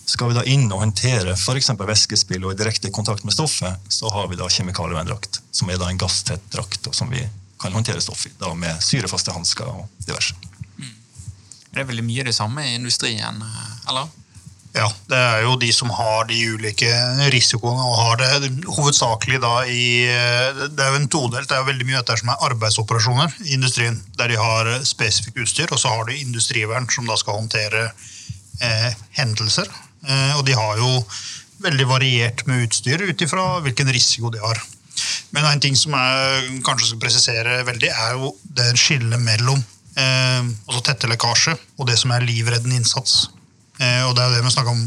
[0.07, 1.71] Skal vi da inn og håndtere f.eks.
[1.81, 5.89] væskespill og i direkte kontakt med stoffet, så har vi da kjemikalieverndrakt, som er da
[5.89, 7.25] en gasstett drakt, som vi
[7.61, 8.35] kan håndtere stoff i.
[8.39, 10.37] Da med syrefaste hansker og diverse.
[11.75, 14.13] Det er veldig mye det samme i industrien, eh, eller?
[14.75, 16.89] Ja, det er jo de som har de ulike
[17.31, 19.85] risikoene, og har det hovedsakelig da i
[20.75, 21.47] Det er jo en todelt.
[21.47, 25.39] Det er jo veldig mye dette som er arbeidsoperasjoner i industrien, der de har spesifikt
[25.45, 29.71] utstyr, og så har de industrivern som da skal håndtere eh, hendelser.
[30.09, 30.91] Eh, og de har jo
[31.65, 34.59] veldig variert med utstyr ut ifra hvilken risiko de har.
[35.35, 40.43] Men en ting som jeg kanskje skal presisere veldig, er jo det skillet mellom eh,
[40.67, 43.29] altså tette lekkasje og det som er livreddende innsats.
[43.81, 44.85] Eh, og det er jo det vi snakka om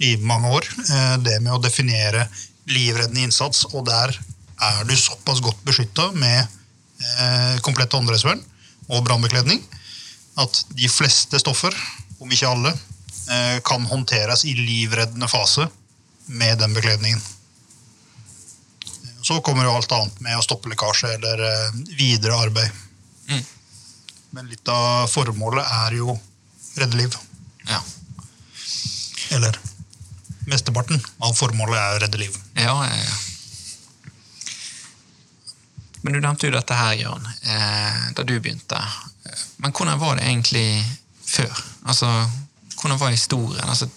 [0.00, 0.68] i mange år.
[0.90, 2.26] Eh, det med å definere
[2.70, 4.14] livreddende innsats, og der
[4.60, 8.40] er du såpass godt beskytta med eh, komplett åndedrettsvern
[8.90, 9.60] og brannbekledning
[10.40, 11.74] at de fleste stoffer,
[12.20, 12.72] om ikke alle,
[13.32, 15.68] eh, kan håndteres i livreddende fase
[16.26, 17.20] med den bekledningen.
[19.22, 21.42] Så kommer jo alt annet med å stoppe lekkasje eller
[21.92, 22.70] videre arbeid.
[23.28, 23.42] Mm.
[24.30, 26.14] Men litt av formålet er jo
[26.80, 27.16] redde liv.
[27.68, 27.82] Ja.
[29.30, 29.58] Eller
[30.50, 32.38] mesteparten av formålet er å redde liv.
[32.58, 33.18] Ja, ja, ja.
[36.00, 38.78] Men du nevnte jo dette her, Jørn, eh, da du begynte.
[39.60, 40.84] Men hvordan var det egentlig
[41.26, 41.52] før?
[41.84, 42.08] Altså,
[42.80, 43.68] hvordan var historien?
[43.68, 43.90] Altså,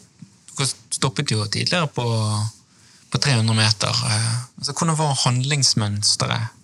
[0.58, 2.06] dere stoppet jo tidligere på,
[3.10, 4.04] på 300 meter.
[4.10, 6.60] Eh, altså, hvordan var handlingsmønsteret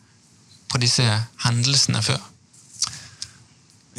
[0.70, 1.08] på disse
[1.46, 2.20] hendelsene før?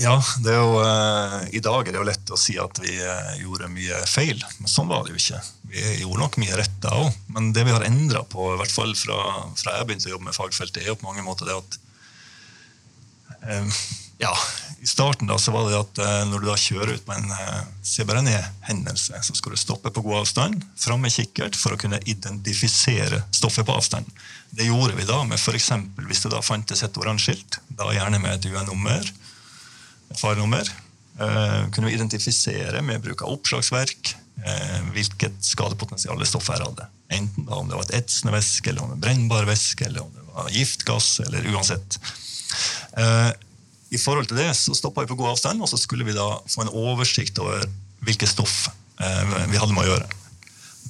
[0.00, 2.94] Ja, det er jo, eh, I dag er det jo lett å si at vi
[2.96, 5.40] eh, gjorde mye feil, men sånn var det jo ikke.
[5.74, 8.72] Vi gjorde nok mye rett da òg, men det vi har endra på, i hvert
[8.72, 9.18] fall fra,
[9.60, 11.78] fra jeg begynte å jobbe med fagfeltet, er jo på mange måter det at
[13.44, 13.82] eh,
[14.24, 14.32] ja,
[14.80, 17.62] I starten da så var det at når du da kjører ut på en eh,
[17.92, 23.20] CBRNE-hendelse, så skal du stoppe på god avstand, fram med kikkert, for å kunne identifisere
[23.36, 24.08] stoffet på avstand.
[24.56, 25.72] Det gjorde vi da med f.eks.
[26.08, 29.12] hvis det da fantes et oransje skilt, da gjerne med et UN-nummer
[30.10, 30.68] et farenummer.
[31.20, 36.86] Eh, kunne vi identifisere med bruk av oppslagsverk eh, hvilket skadepotensial stoffet hadde.
[37.12, 40.06] Enten da om det var et etsende væske, eller om det var brennbar væske, eller
[40.06, 41.98] om det var giftgass, eller uansett.
[42.96, 43.30] Eh,
[43.90, 46.28] I forhold til det så stoppa vi på god avstand, og så skulle vi da
[46.48, 47.66] få en oversikt over
[48.06, 48.70] hvilket stoff
[49.00, 50.06] vi hadde med å gjøre.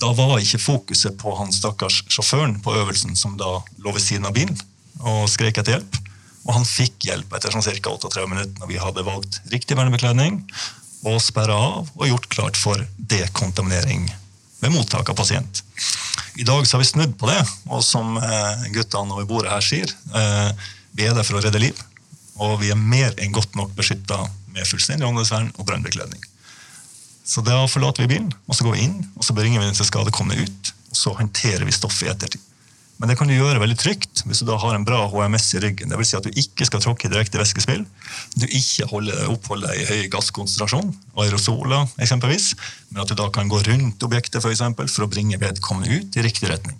[0.02, 4.26] Da var ikke fokuset på han stakkars sjåføren på øvelsen som da lå ved siden
[4.26, 4.59] av bilen
[5.00, 5.98] og skrek etter hjelp.
[6.46, 7.92] Og han fikk hjelp etter sånn ca.
[7.92, 10.40] 38 minutter når vi hadde valgt riktig vernebekledning
[11.09, 14.09] og sperra av og gjort klart for dekontaminering
[14.61, 15.62] ved mottak av pasient.
[16.40, 17.40] I dag så har vi snudd på det,
[17.72, 20.50] og som eh, guttene over bordet her sier, eh,
[20.96, 21.79] vi er der for å redde liv.
[22.40, 24.20] Og vi er mer enn godt nok beskytta
[24.55, 26.22] med fullstendig åndedrettsvern og brannbekledning.
[27.24, 29.76] Så da forlater vi bilen, og så går vi inn, og så beringer vi den
[29.79, 30.72] til skadekomne ut.
[30.90, 32.49] Og så håndterer vi stoffet i ettertid.
[33.00, 35.62] Men det kan du gjøre veldig trygt hvis du da har en bra HMS i
[35.64, 35.88] ryggen.
[35.88, 37.86] Det vil si at du ikke skal tråkke direkte væskespill.
[38.36, 40.92] Du ikke holder, oppholder deg i høy gasskonsentrasjon,
[41.24, 42.52] aerosoler eksempelvis,
[42.90, 46.20] men at du da kan gå rundt objektet for, eksempel, for å bringe vedkommende ut
[46.20, 46.76] i riktig retning.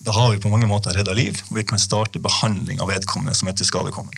[0.00, 3.36] Da har vi på mange måter redda liv, og vi kan starte behandling av vedkommende
[3.36, 4.16] som er til skadekommen.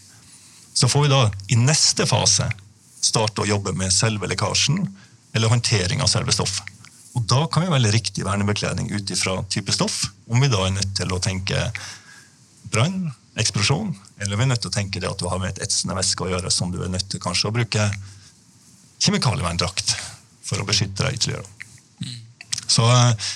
[0.78, 2.46] Så får vi da i neste fase
[3.02, 4.78] starte å jobbe med selve lekkasjen
[5.34, 6.71] eller håndtering av selve stoffet.
[7.16, 10.06] Og da kan vi velge riktig vernebekledning ut ifra type stoff.
[10.32, 11.66] Om vi da er nødt til å tenke
[12.72, 15.62] brann, eksplosjon, eller vi er nødt til å tenke det at du har med et
[15.66, 17.88] etsende væske å gjøre, som du er nødt til kanskje å bruke
[19.02, 19.94] kjemikalieverndrakt
[20.46, 21.48] for å beskytte deg ytterligere.
[22.72, 23.28] Så eh,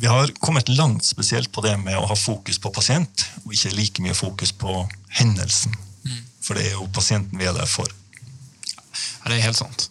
[0.00, 3.74] vi har kommet langt spesielt på det med å ha fokus på pasient, og ikke
[3.76, 4.82] like mye fokus på
[5.20, 5.74] hendelsen.
[6.40, 7.90] For det er jo pasienten vi er der for.
[9.20, 9.90] Ja, det er helt sant.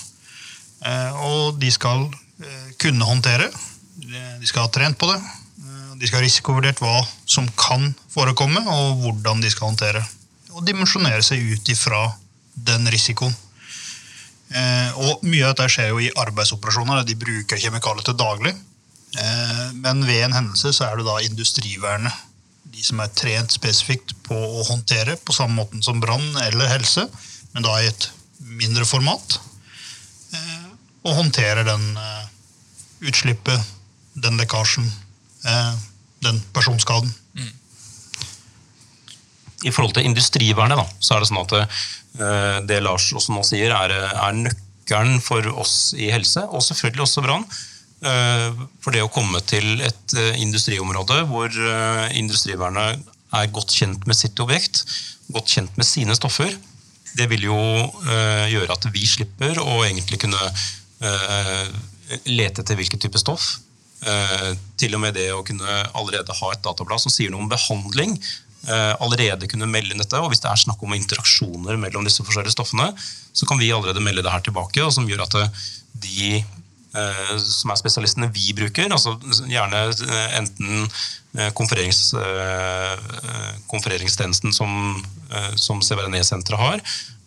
[0.83, 2.03] Eh, og de skal
[2.43, 3.47] eh, kunne håndtere.
[4.03, 5.15] De skal ha trent på det.
[5.63, 10.03] Eh, De skal ha risikovurdert hva som kan forekomme, og hvordan de skal håndtere.
[10.51, 12.03] Og dimensjonere seg ut ifra
[12.67, 13.31] den risikoen.
[14.53, 17.07] Eh, og mye av dette skjer jo i arbeidsoperasjoner.
[17.07, 18.53] De bruker kjemikalier til daglig.
[19.19, 22.21] Eh, men ved en hendelse så er det da industrivernet.
[22.73, 27.05] De som er trent spesifikt på å håndtere på samme måten som brann eller helse,
[27.53, 28.09] men da i et
[28.57, 29.37] mindre format.
[30.33, 30.69] Eh,
[31.05, 32.23] og håndterer den eh,
[33.09, 33.73] utslippet,
[34.13, 34.85] den lekkasjen,
[36.23, 37.09] den personskaden.
[39.63, 43.43] I forhold til industrivernet da, så er det sånn at eh, det Lars også nå
[43.47, 47.45] sier, er, er nøkkelen for oss i helse, og selvfølgelig også brann.
[48.05, 53.01] Eh, For det å komme til et eh, industriområde hvor eh, industrivernet
[53.33, 54.83] er godt kjent med sitt objekt,
[55.33, 56.53] godt kjent med sine stoffer,
[57.17, 57.57] det vil jo
[58.49, 60.37] gjøre at vi slipper å egentlig kunne
[62.25, 63.59] lete etter hvilken type stoff.
[64.81, 68.15] Til og med det å kunne allerede ha et datablad som sier noe om behandling,
[68.67, 70.19] eh, allerede kunne melde inn dette.
[70.19, 72.91] Og hvis det er snakk om interaksjoner mellom disse forskjellige stoffene,
[73.33, 75.39] så kan vi allerede melde det her tilbake, og som gjør at
[76.03, 76.43] de
[77.41, 79.15] som er spesialistene vi bruker, altså
[79.49, 86.83] gjerne eh, enten eh, konfererings, eh, konfereringstjenesten som, eh, som CVNE-senteret har,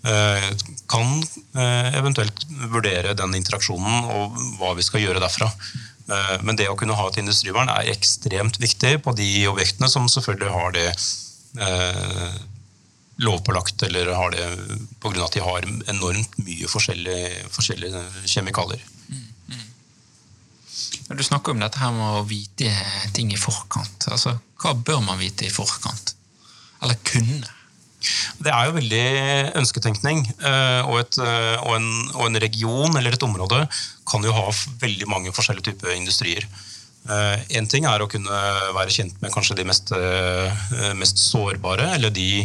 [0.07, 0.49] eh,
[0.87, 1.19] kan
[1.59, 5.51] eh, eventuelt vurdere den interaksjonen og hva vi skal gjøre derfra.
[6.07, 10.07] Eh, Men det å kunne ha et industrivern er ekstremt viktig på de objektene som
[10.07, 10.91] selvfølgelig har det
[11.59, 12.37] eh,
[13.27, 14.47] lovpålagt, eller har det
[15.01, 15.25] pga.
[15.25, 18.83] at de har enormt mye forskjellige, forskjellige kjemikalier.
[21.09, 22.73] Du snakker om dette her med å vite
[23.15, 24.09] ting i forkant.
[24.11, 26.15] Altså, Hva bør man vite i forkant?
[26.83, 27.47] Eller kunne?
[28.43, 29.05] Det er jo veldig
[29.59, 33.63] ønsketenkning, eh, og, et, eh, og, en, og en region eller et område
[34.07, 34.51] kan jo ha
[34.83, 36.47] veldig mange forskjellige typer industrier.
[37.07, 38.39] Én ting er å kunne
[38.75, 42.43] være kjent med kanskje de mest, eh, mest sårbare, eller de,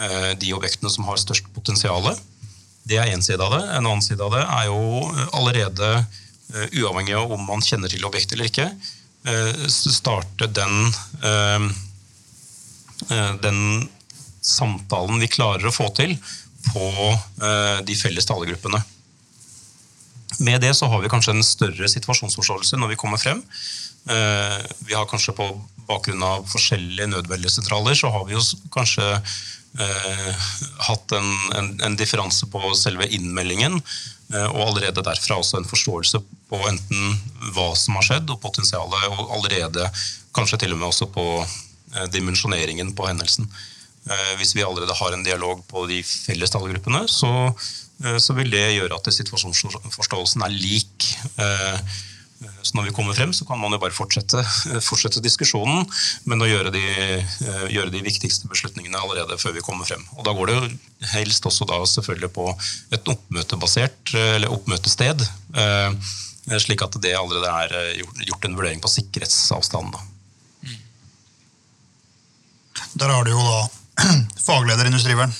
[0.00, 2.08] eh, de objektene som har størst potensial.
[2.88, 3.62] Det er én side av det.
[3.76, 4.80] En annen side av det er jo
[5.36, 6.04] allerede, eh,
[6.72, 8.68] uavhengig av om man kjenner til objektet eller ikke,
[9.28, 11.68] eh, starte den eh,
[13.10, 13.88] eh, den
[14.40, 16.14] samtalen vi klarer å få til
[16.72, 16.86] på
[17.42, 18.80] eh, de felles talegruppene.
[20.44, 23.42] Med det så har vi kanskje en større situasjonsforståelse når vi kommer frem.
[24.08, 25.48] Eh, Vi har kanskje på
[25.88, 28.36] bakgrunn av forskjellige nødmeldesentraler så har vi
[28.74, 29.06] kanskje
[29.80, 30.50] eh,
[30.88, 33.78] hatt en, en, en differanse på selve innmeldingen,
[34.34, 37.16] eh, og allerede derfra også en forståelse på enten
[37.54, 39.88] hva som har skjedd, og potensialet, og allerede
[40.36, 43.48] kanskje til og med også på eh, dimensjoneringen på hendelsen.
[44.08, 47.32] Eh, Hvis vi allerede har en dialog på de felles tallgruppene, så,
[48.04, 51.08] eh, så vil det gjøre at situasjonsforståelsen er lik.
[51.36, 51.98] Eh,
[52.38, 54.42] Så når vi kommer frem, så kan man jo bare fortsette,
[54.88, 55.86] fortsette diskusjonen,
[56.30, 56.84] men å gjøre de,
[57.18, 60.04] eh, gjøre de viktigste beslutningene allerede før vi kommer frem.
[60.14, 60.68] Og da går det jo
[61.16, 62.46] helst også da selvfølgelig på
[62.94, 65.26] et oppmøtebasert, eh, eller oppmøtested,
[65.58, 66.14] eh,
[66.62, 69.96] slik at det allerede er gjort, en vurdering på sikkerhetsavstand.
[69.96, 70.70] Da.
[73.02, 73.58] Der har du jo da
[74.46, 75.34] fagleder industrivern,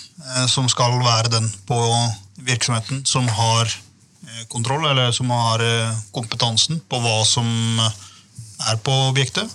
[0.51, 1.79] som skal være den på
[2.43, 3.71] virksomheten som har
[4.49, 7.49] kontroll, eller som har eh, kompetansen på hva som
[7.83, 7.97] eh,
[8.71, 9.49] er på objektet.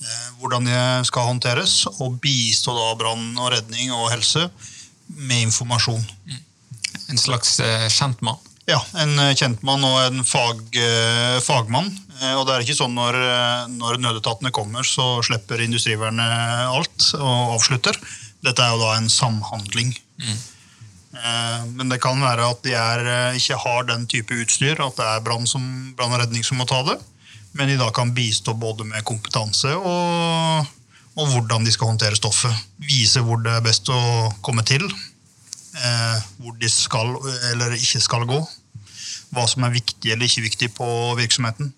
[0.00, 4.48] eh, Hvordan det skal håndteres, og bistå da brann og redning og helse
[5.08, 6.02] med informasjon.
[7.10, 7.60] En slags
[7.94, 8.38] kjentmann?
[8.66, 10.64] Ja, en kjentmann og en fag,
[11.46, 11.86] fagmann.
[12.34, 13.14] Og det er ikke sånn når,
[13.70, 17.94] når nødetatene kommer, så slipper industrivernet alt og avslutter.
[18.42, 19.94] Dette er jo da en samhandling.
[20.22, 20.42] Eh,
[21.76, 25.06] Men det kan være at de er, eh, ikke har den type utstyr, at det
[25.06, 26.98] er brann og redning som må ta det.
[27.56, 30.66] Men de da kan bistå både med kompetanse og,
[31.16, 32.52] og hvordan de skal håndtere stoffet.
[32.76, 34.00] Vise hvor det er best å
[34.44, 37.16] komme til eh, hvor de skal
[37.52, 38.40] eller ikke skal gå.
[39.34, 41.72] Hva som er viktig eller ikke viktig på virksomheten.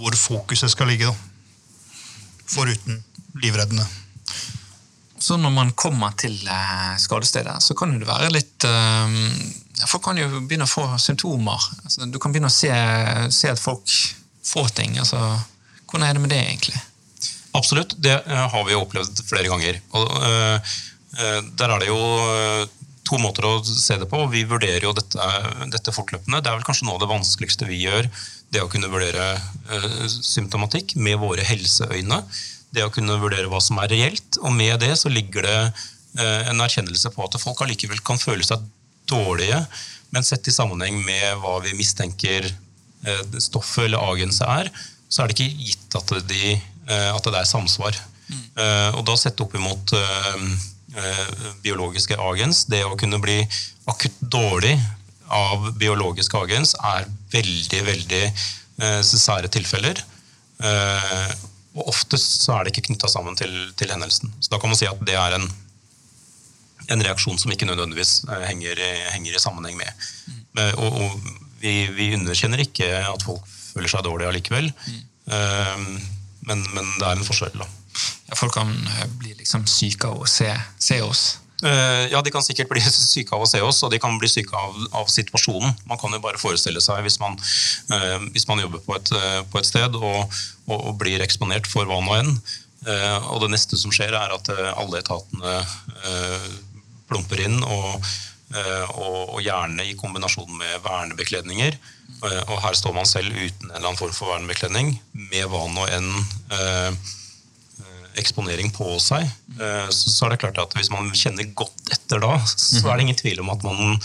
[0.00, 1.10] Hvor fokuset skal ligge.
[1.10, 1.14] Da.
[2.50, 3.02] Foruten
[3.40, 3.86] livreddende.
[5.20, 9.18] Så når man kommer til eh, skadestedet, så kan det være litt eh,
[9.88, 11.60] Folk kan jo begynne å få symptomer.
[11.84, 12.68] Altså, du kan begynne å se,
[13.32, 13.88] se at folk
[14.44, 14.98] får ting.
[15.00, 15.16] Altså,
[15.88, 16.82] hvordan er det med det, egentlig?
[17.56, 19.80] Absolutt, det eh, har vi jo opplevd flere ganger.
[19.96, 20.12] Og,
[21.10, 21.96] der er det jo
[23.08, 24.20] to måter å se det på.
[24.30, 25.30] Vi vurderer jo dette,
[25.72, 26.38] dette fortløpende.
[26.38, 28.06] Det er vel kanskje noe av det vanskeligste vi gjør.
[28.52, 29.32] Det å kunne vurdere
[30.12, 32.20] symptomatikk med våre helseøyne.
[32.70, 34.38] Det å kunne vurdere hva som er reelt.
[34.42, 38.46] Og med det så ligger det eh, en erkjennelse på at folk allikevel kan føle
[38.46, 38.62] seg
[39.10, 39.58] dårlige,
[40.14, 42.46] men sett i sammenheng med hva vi mistenker
[43.40, 44.68] stoffet eller agenset er,
[45.08, 46.50] så er det ikke gitt at, de,
[46.90, 47.96] at det er samsvar.
[48.28, 48.42] Mm.
[48.98, 49.94] Og da sett opp imot
[51.64, 53.38] biologiske agens, det å kunne bli
[53.90, 54.74] akutt dårlig
[55.30, 58.22] av biologisk agens, er veldig, veldig
[59.06, 60.02] sære tilfeller.
[61.78, 64.32] Og oftest så er det ikke knytta sammen til, til, hendelsen.
[64.42, 65.46] Så da kan man si at det er en,
[66.90, 68.82] en reaksjon som ikke nødvendigvis eh, henger,
[69.14, 70.08] henger i sammenheng med.
[70.26, 70.40] Mm.
[70.82, 71.28] Og, og
[71.62, 75.04] vi, vi, underkjenner ikke at folk føler seg dårlige allikevel, mm.
[75.30, 75.84] uh,
[76.48, 77.60] men, men, det er en forskjell.
[77.60, 77.68] da.
[78.30, 80.50] Ja, folk kan eh, bli liksom syke av å se,
[80.80, 81.24] se oss.
[81.62, 82.80] Eh, ja, De kan sikkert bli
[83.14, 85.74] syke av å se oss, og de kan bli syke av, av situasjonen.
[85.90, 87.36] Man kan jo bare forestille seg hvis man,
[87.92, 91.68] uh, hvis man jobber på et, uh, på et sted og, og, og, blir eksponert
[91.68, 92.34] for hva nå enn.
[92.80, 95.58] Og det neste som skjer, er at alle etatene
[97.10, 98.06] plumper inn, og,
[98.96, 101.76] og, gjerne i kombinasjon med vernebekledninger.
[102.22, 105.84] og her står man selv uten en eller annen form for vernebekledning, med hva nå
[105.92, 106.08] enn
[108.18, 109.26] eksponering på seg,
[109.60, 113.06] eh, så er det klart at hvis man kjenner godt etter da, så er det
[113.06, 113.98] ingen tvil om at man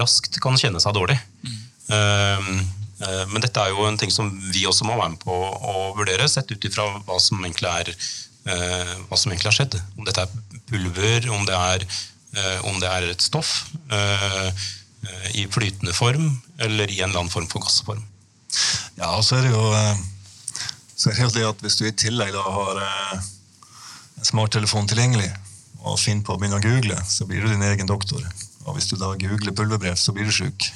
[0.00, 1.18] raskt kan kjenne seg dårlig.
[1.92, 2.50] Eh,
[3.06, 5.92] eh, men dette er jo en ting som vi også må være med på å
[5.98, 7.94] vurdere, sett ut ifra hva som egentlig er
[8.42, 9.76] hva som egentlig har skjedd.
[9.94, 11.84] Om dette er pulver, om det er,
[12.66, 13.68] om det er et stoff
[15.38, 16.24] i flytende form
[16.58, 18.02] eller i en eller annen form for gassform.
[18.98, 19.62] Ja, og så er det jo
[21.02, 22.82] så er det jo det at Hvis du i tillegg da har
[24.26, 25.30] smarttelefon tilgjengelig
[25.82, 28.22] og finner på å begynne å google, så blir du din egen doktor.
[28.66, 30.68] Og hvis du da googler pulverbrev, så blir du sjuk.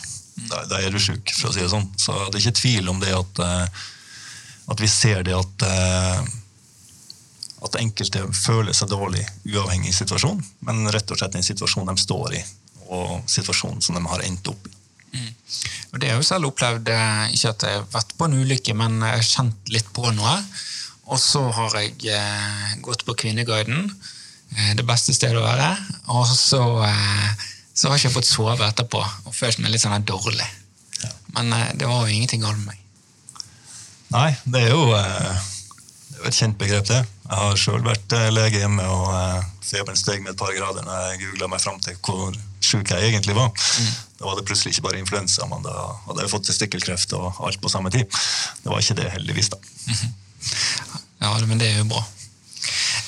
[0.51, 1.86] Da, da, er du sjuk, for å si det sånn.
[2.01, 3.84] Så det er ikke tvil om det at, eh,
[4.74, 6.34] at vi ser det at eh,
[7.66, 12.03] at enkelte føler seg dårlig uavhengig av situasjonen, men rett og slett den situasjonen de
[12.03, 12.42] står i,
[12.92, 14.74] og situasjonen som de har endt opp i.
[15.16, 15.30] Mm.
[15.94, 18.36] Og det har jeg jo selv opplevd, eh, ikke at jeg har vært på en
[18.42, 20.36] ulykke, men kjent litt på noe.
[21.07, 23.90] Og så har jeg eh, gått på Kvinneguiden,
[24.57, 25.68] eh, det beste stedet å være.
[26.14, 27.44] Og så, eh,
[27.74, 30.48] så har jeg ikke fått sove etterpå og følt meg litt sånn dårlig.
[31.02, 31.12] Ja.
[31.38, 32.82] Men eh, det var jo ingenting galt med meg.
[34.14, 35.46] Nei, det er jo eh,
[36.16, 37.02] det er et kjent begrep, det.
[37.26, 41.09] Jeg har sjøl vært eh, lege hjemme, og feberen steg med et par grader når
[41.11, 42.34] jeg googla meg fram til hvor
[42.66, 43.50] sjuk jeg egentlig var.
[43.54, 43.90] Mm.
[44.18, 45.74] Da var det plutselig ikke bare influensa, men da
[46.07, 48.07] hadde jeg fått testikkelkreft og alt på samme tid.
[48.62, 49.52] Det var ikke det, heldigvis.
[49.54, 49.59] da.
[49.61, 50.14] Mm -hmm.
[51.20, 52.03] Ja, men det er jo bra.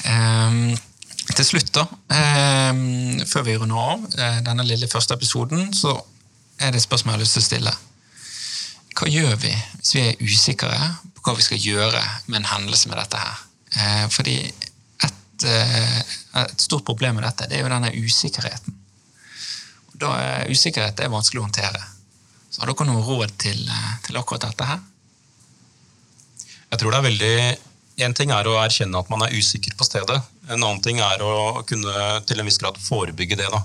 [0.09, 0.77] Um,
[1.37, 1.85] til slutt, da,
[2.73, 5.93] um, før vi runder av uh, denne lille første episoden, så
[6.59, 7.75] er det et spørsmål jeg har lyst til å stille.
[8.99, 10.73] Hva gjør vi hvis vi er usikre
[11.15, 13.45] på hva vi skal gjøre med en hendelse med dette her?
[13.77, 16.01] Uh, fordi et, uh,
[16.43, 18.75] et, stort problem med dette det er jo denne usikkerheten.
[19.99, 21.85] Da er usikkerhet er vanskelig å håndtere.
[22.51, 23.61] Så Har dere noe råd til,
[24.07, 24.83] til akkurat dette her?
[26.69, 27.35] Jeg tror det er veldig
[28.05, 30.19] en ting er å erkjenne at man er usikker på stedet.
[30.49, 33.49] En annen ting er å kunne til en viss grad forebygge det.
[33.51, 33.63] Da.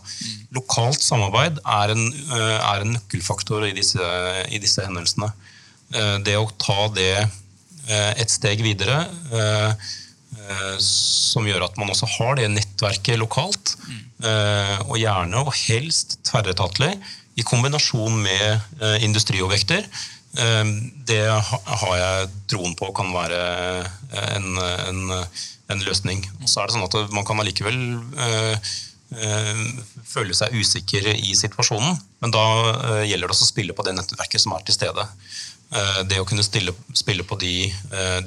[0.57, 4.01] Lokalt samarbeid er en, eh, er en nøkkelfaktor i disse,
[4.49, 5.29] i disse, hendelsene.
[5.93, 9.03] Eh, det å ta det eh, et steg videre,
[10.81, 13.75] som gjør at man også har det nettverket lokalt,
[14.89, 16.91] og gjerne og helst tverretatlig,
[17.39, 19.87] i kombinasjon med industriobjekter,
[20.33, 23.41] det har jeg troen på kan være
[24.33, 25.11] en, en,
[25.69, 26.23] en løsning.
[26.47, 28.71] Så er det sånn at Man kan allikevel øh,
[29.13, 29.61] øh,
[30.09, 32.45] føle seg usikker i situasjonen, men da
[33.05, 35.05] gjelder det også å spille på det nettverket som er til stede.
[36.09, 37.55] Det å kunne stille, spille på de,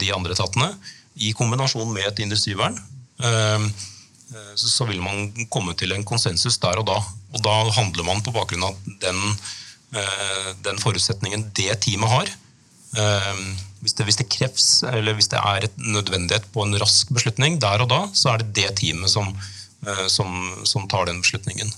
[0.01, 0.73] de, andre etatene
[1.23, 2.75] i kombinasjon med et industrivern,
[3.23, 3.69] ehm,
[4.59, 6.97] så vil man komme til en konsensus der og da.
[7.37, 9.66] Og da handler man på bakgrunn av den Eh,
[10.67, 12.31] den forutsetningen det teamet har.
[12.97, 13.41] Eh,
[13.85, 17.59] hvis det, hvis det, kreves, eller hvis det er et nødvendighet på en rask beslutning
[17.63, 19.29] der og da, så er det det teamet som,
[19.87, 21.73] eh, som, som tar den beslutningen.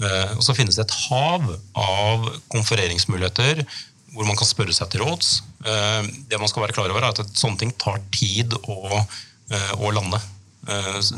[0.00, 1.42] Og Så finnes det et hav
[1.76, 3.58] av konfereringsmuligheter
[4.14, 5.42] hvor man kan spørre seg til råds.
[5.60, 9.02] Det man skal være klar over er at Sånne ting tar tid å,
[9.76, 10.22] å lande.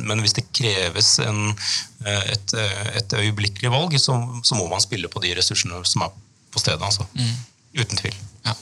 [0.03, 1.55] Men hvis det kreves en,
[2.11, 2.57] et,
[2.99, 6.19] et øyeblikkelig valg, så, så, må man spille på de ressursene som er
[6.53, 6.83] på stedet.
[6.83, 7.07] altså.
[7.15, 7.35] Mm.
[7.81, 8.17] Uten tvil.
[8.45, 8.55] Ja.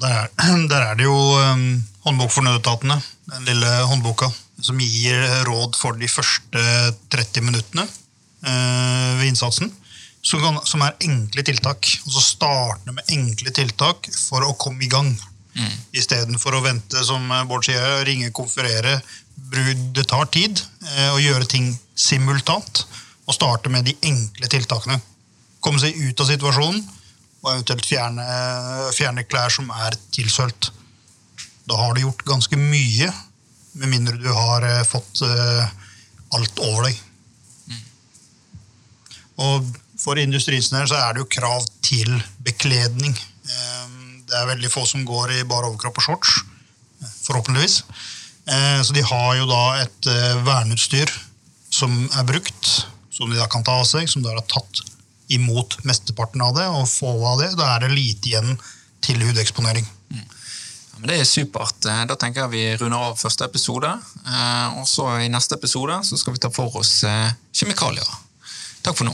[0.00, 0.26] Der er,
[0.72, 2.98] der, er, det jo um, håndbok for nødetatene,
[3.30, 4.28] den lille håndboka,
[4.62, 6.62] som gir råd for de første
[7.12, 9.72] 30 minuttene uh, ved innsatsen.
[10.26, 11.86] Som, kan, som, er enkle tiltak.
[12.02, 15.12] Og så starte med enkle tiltak for å komme i gang.
[15.56, 15.74] Mm.
[15.96, 18.98] Istedenfor å vente, som Bård sier, ringe, konferere.
[19.94, 22.82] Det tar tid uh, å gjøre ting simultant.
[23.26, 24.98] Og starte med de enkle tiltakene
[25.66, 26.82] komme seg ut av situasjonen
[27.42, 28.24] og eventuelt fjerne,
[28.94, 30.70] fjerne klær som er tilsølt.
[31.66, 33.10] Da har du gjort ganske mye,
[33.76, 35.66] med mindre du har eh, fått eh,
[36.38, 37.02] alt over deg.
[39.42, 39.66] Og
[40.00, 42.12] for industriens del så er det jo krav til
[42.46, 43.14] bekledning.
[43.16, 43.84] Eh,
[44.26, 46.32] Det er veldig få som går i bar overkropp og shorts,
[47.28, 47.76] forhåpentligvis.
[48.48, 51.12] Eh, Så de har jo da et eh, verneutstyr
[51.70, 54.82] som er brukt, som de da kan ta av seg, som da har tatt
[55.28, 57.52] imot mesteparten av det, og få av det.
[57.58, 58.58] Da er det lite igjen
[59.04, 59.86] til hudeksponering.
[60.96, 61.84] Men det er supert.
[61.84, 63.90] Eh, Da tenker jeg vi runder av første episode.
[64.26, 68.08] Eh, Og så i neste episode så skal vi ta for oss eh, kjemikalier.
[68.82, 69.12] Takk for nå.